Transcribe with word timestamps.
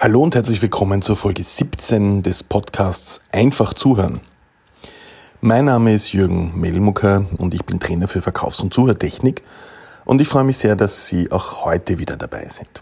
Hallo 0.00 0.22
und 0.22 0.36
herzlich 0.36 0.62
willkommen 0.62 1.02
zur 1.02 1.16
Folge 1.16 1.42
17 1.42 2.22
des 2.22 2.44
Podcasts 2.44 3.20
Einfach 3.32 3.74
zuhören. 3.74 4.20
Mein 5.40 5.64
Name 5.64 5.92
ist 5.92 6.12
Jürgen 6.12 6.52
Melmucker 6.54 7.26
und 7.38 7.52
ich 7.52 7.64
bin 7.64 7.80
Trainer 7.80 8.06
für 8.06 8.20
Verkaufs- 8.20 8.60
und 8.60 8.72
Zuhörtechnik 8.72 9.42
und 10.04 10.20
ich 10.20 10.28
freue 10.28 10.44
mich 10.44 10.56
sehr, 10.58 10.76
dass 10.76 11.08
Sie 11.08 11.32
auch 11.32 11.64
heute 11.64 11.98
wieder 11.98 12.16
dabei 12.16 12.46
sind. 12.46 12.80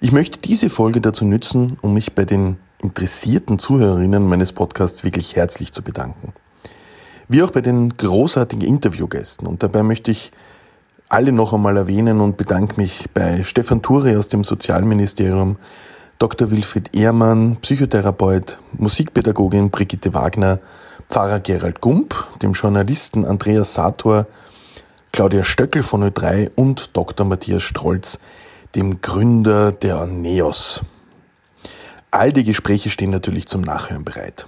Ich 0.00 0.12
möchte 0.12 0.38
diese 0.38 0.70
Folge 0.70 1.00
dazu 1.00 1.24
nützen, 1.24 1.76
um 1.82 1.92
mich 1.92 2.14
bei 2.14 2.24
den 2.24 2.58
interessierten 2.80 3.58
Zuhörerinnen 3.58 4.28
meines 4.28 4.52
Podcasts 4.52 5.02
wirklich 5.02 5.34
herzlich 5.34 5.72
zu 5.72 5.82
bedanken. 5.82 6.34
Wie 7.26 7.42
auch 7.42 7.50
bei 7.50 7.62
den 7.62 7.96
großartigen 7.96 8.64
Interviewgästen 8.64 9.48
und 9.48 9.64
dabei 9.64 9.82
möchte 9.82 10.12
ich 10.12 10.30
alle 11.08 11.32
noch 11.32 11.52
einmal 11.52 11.76
erwähnen 11.76 12.20
und 12.20 12.36
bedanke 12.36 12.76
mich 12.76 13.06
bei 13.14 13.42
Stefan 13.42 13.82
Ture 13.82 14.18
aus 14.18 14.28
dem 14.28 14.44
Sozialministerium, 14.44 15.56
Dr. 16.18 16.50
Wilfried 16.50 16.94
Ehrmann, 16.94 17.56
Psychotherapeut, 17.62 18.58
Musikpädagogin 18.72 19.70
Brigitte 19.70 20.12
Wagner, 20.14 20.58
Pfarrer 21.08 21.40
Gerald 21.40 21.80
Gump, 21.80 22.14
dem 22.42 22.52
Journalisten 22.52 23.24
Andreas 23.24 23.74
Sator, 23.74 24.26
Claudia 25.12 25.44
Stöckel 25.44 25.82
von 25.82 26.02
Ö3 26.02 26.50
und 26.56 26.96
Dr. 26.96 27.24
Matthias 27.26 27.62
Strolz, 27.62 28.18
dem 28.74 29.00
Gründer 29.00 29.72
der 29.72 30.06
NEOS. 30.06 30.82
All 32.10 32.32
die 32.32 32.44
Gespräche 32.44 32.90
stehen 32.90 33.10
natürlich 33.10 33.46
zum 33.46 33.62
Nachhören 33.62 34.04
bereit. 34.04 34.46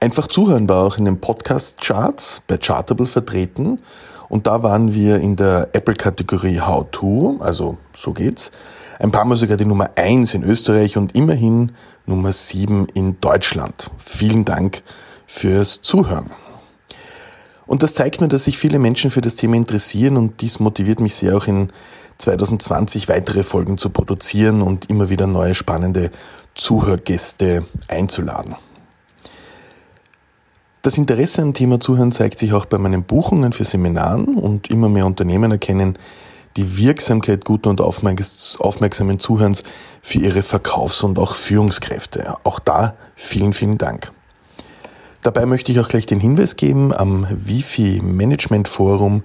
Einfach 0.00 0.26
zuhören 0.26 0.68
war 0.68 0.84
auch 0.84 0.98
in 0.98 1.04
den 1.04 1.20
Podcast-Charts 1.20 2.42
bei 2.46 2.58
Chartable 2.58 3.06
vertreten 3.06 3.80
und 4.28 4.46
da 4.46 4.62
waren 4.62 4.94
wir 4.94 5.20
in 5.20 5.36
der 5.36 5.68
Apple-Kategorie 5.72 6.60
How 6.60 6.86
To, 6.90 7.36
also 7.40 7.78
so 7.96 8.12
geht's. 8.12 8.50
Ein 8.98 9.10
paar 9.10 9.24
Mal 9.24 9.36
sogar 9.36 9.56
die 9.56 9.64
Nummer 9.64 9.90
eins 9.96 10.34
in 10.34 10.44
Österreich 10.44 10.96
und 10.96 11.14
immerhin 11.14 11.72
Nummer 12.06 12.32
sieben 12.32 12.86
in 12.94 13.20
Deutschland. 13.20 13.90
Vielen 13.98 14.44
Dank 14.44 14.82
fürs 15.26 15.80
Zuhören. 15.80 16.30
Und 17.66 17.82
das 17.82 17.94
zeigt 17.94 18.20
mir, 18.20 18.28
dass 18.28 18.44
sich 18.44 18.58
viele 18.58 18.78
Menschen 18.78 19.10
für 19.10 19.20
das 19.20 19.36
Thema 19.36 19.56
interessieren 19.56 20.16
und 20.16 20.40
dies 20.42 20.60
motiviert 20.60 21.00
mich 21.00 21.14
sehr 21.14 21.36
auch 21.36 21.46
in 21.46 21.72
2020 22.18 23.08
weitere 23.08 23.42
Folgen 23.42 23.78
zu 23.78 23.90
produzieren 23.90 24.62
und 24.62 24.90
immer 24.90 25.08
wieder 25.08 25.26
neue 25.26 25.54
spannende 25.54 26.10
Zuhörgäste 26.54 27.64
einzuladen. 27.88 28.54
Das 30.84 30.98
Interesse 30.98 31.40
am 31.40 31.54
Thema 31.54 31.80
Zuhören 31.80 32.12
zeigt 32.12 32.38
sich 32.38 32.52
auch 32.52 32.66
bei 32.66 32.76
meinen 32.76 33.04
Buchungen 33.04 33.54
für 33.54 33.64
Seminaren 33.64 34.36
und 34.36 34.68
immer 34.68 34.90
mehr 34.90 35.06
Unternehmen 35.06 35.50
erkennen 35.50 35.96
die 36.58 36.76
Wirksamkeit 36.76 37.46
guten 37.46 37.70
und 37.70 37.80
aufmerksamen 37.80 39.18
Zuhörens 39.18 39.64
für 40.02 40.18
ihre 40.18 40.42
Verkaufs- 40.42 41.02
und 41.02 41.18
auch 41.18 41.36
Führungskräfte. 41.36 42.34
Auch 42.44 42.58
da 42.58 42.96
vielen, 43.16 43.54
vielen 43.54 43.78
Dank. 43.78 44.12
Dabei 45.22 45.46
möchte 45.46 45.72
ich 45.72 45.80
auch 45.80 45.88
gleich 45.88 46.04
den 46.04 46.20
Hinweis 46.20 46.54
geben, 46.56 46.92
am 46.92 47.26
Wifi 47.30 48.02
Management 48.04 48.68
Forum 48.68 49.22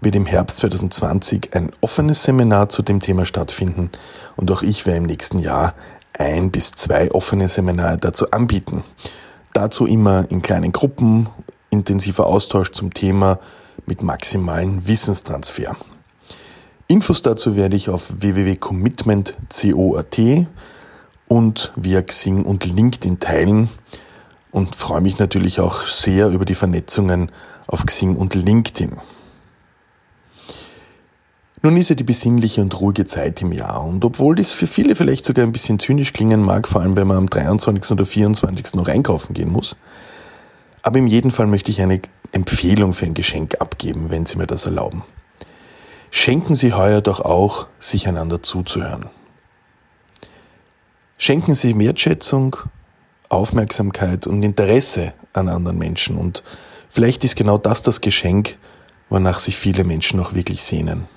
wird 0.00 0.16
im 0.16 0.24
Herbst 0.24 0.56
2020 0.56 1.50
ein 1.54 1.70
offenes 1.82 2.22
Seminar 2.22 2.70
zu 2.70 2.80
dem 2.80 3.02
Thema 3.02 3.26
stattfinden 3.26 3.90
und 4.36 4.50
auch 4.50 4.62
ich 4.62 4.86
werde 4.86 5.00
im 5.00 5.04
nächsten 5.04 5.38
Jahr 5.38 5.74
ein 6.18 6.50
bis 6.50 6.70
zwei 6.70 7.10
offene 7.10 7.48
Seminare 7.48 7.98
dazu 7.98 8.30
anbieten. 8.30 8.84
Dazu 9.54 9.86
immer 9.86 10.30
in 10.30 10.42
kleinen 10.42 10.72
Gruppen, 10.72 11.28
intensiver 11.70 12.26
Austausch 12.26 12.72
zum 12.72 12.92
Thema 12.92 13.38
mit 13.86 14.02
maximalen 14.02 14.86
Wissenstransfer. 14.88 15.76
Infos 16.88 17.22
dazu 17.22 17.54
werde 17.54 17.76
ich 17.76 17.88
auf 17.88 18.20
www.commitment.co.at 18.20 20.18
und 21.28 21.72
via 21.76 22.02
Xing 22.02 22.42
und 22.42 22.64
LinkedIn 22.64 23.20
teilen 23.20 23.68
und 24.50 24.74
freue 24.74 25.00
mich 25.00 25.20
natürlich 25.20 25.60
auch 25.60 25.86
sehr 25.86 26.30
über 26.30 26.44
die 26.44 26.56
Vernetzungen 26.56 27.30
auf 27.68 27.86
Xing 27.86 28.16
und 28.16 28.34
LinkedIn. 28.34 28.98
Nun 31.64 31.78
ist 31.78 31.88
ja 31.88 31.96
die 31.96 32.04
besinnliche 32.04 32.60
und 32.60 32.78
ruhige 32.78 33.06
Zeit 33.06 33.40
im 33.40 33.50
Jahr 33.50 33.82
und 33.86 34.04
obwohl 34.04 34.34
das 34.34 34.52
für 34.52 34.66
viele 34.66 34.94
vielleicht 34.94 35.24
sogar 35.24 35.46
ein 35.46 35.52
bisschen 35.52 35.78
zynisch 35.78 36.12
klingen 36.12 36.42
mag, 36.42 36.68
vor 36.68 36.82
allem 36.82 36.94
wenn 36.94 37.06
man 37.06 37.16
am 37.16 37.30
23. 37.30 37.90
oder 37.90 38.04
24. 38.04 38.74
noch 38.74 38.86
einkaufen 38.86 39.32
gehen 39.32 39.50
muss, 39.50 39.74
aber 40.82 40.98
in 40.98 41.06
jedem 41.06 41.30
Fall 41.30 41.46
möchte 41.46 41.70
ich 41.70 41.80
eine 41.80 42.02
Empfehlung 42.32 42.92
für 42.92 43.06
ein 43.06 43.14
Geschenk 43.14 43.62
abgeben, 43.62 44.10
wenn 44.10 44.26
Sie 44.26 44.36
mir 44.36 44.46
das 44.46 44.66
erlauben. 44.66 45.04
Schenken 46.10 46.54
Sie 46.54 46.74
heuer 46.74 47.00
doch 47.00 47.20
auch, 47.20 47.66
sich 47.78 48.06
einander 48.08 48.42
zuzuhören. 48.42 49.06
Schenken 51.16 51.54
Sie 51.54 51.78
Wertschätzung, 51.78 52.56
Aufmerksamkeit 53.30 54.26
und 54.26 54.42
Interesse 54.42 55.14
an 55.32 55.48
anderen 55.48 55.78
Menschen 55.78 56.18
und 56.18 56.42
vielleicht 56.90 57.24
ist 57.24 57.36
genau 57.36 57.56
das 57.56 57.82
das 57.82 58.02
Geschenk, 58.02 58.58
wonach 59.08 59.38
sich 59.38 59.56
viele 59.56 59.84
Menschen 59.84 60.20
auch 60.20 60.34
wirklich 60.34 60.62
sehnen. 60.62 61.08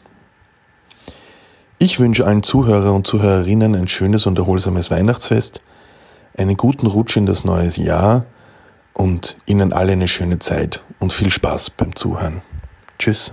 Ich 1.80 2.00
wünsche 2.00 2.26
allen 2.26 2.42
Zuhörer 2.42 2.92
und 2.92 3.06
Zuhörerinnen 3.06 3.76
ein 3.76 3.88
schönes 3.88 4.26
und 4.26 4.40
erholsames 4.40 4.90
Weihnachtsfest, 4.90 5.62
einen 6.36 6.58
guten 6.58 6.88
Rutsch 6.88 7.18
in 7.18 7.28
das 7.28 7.44
neue 7.44 7.70
Jahr 7.70 8.26
und 8.94 9.38
Ihnen 9.46 9.74
alle 9.74 9.92
eine 9.92 10.08
schöne 10.08 10.40
Zeit 10.40 10.84
und 10.98 11.14
viel 11.14 11.30
Spaß 11.30 11.70
beim 11.70 11.96
Zuhören. 11.96 12.42
Tschüss. 12.98 13.32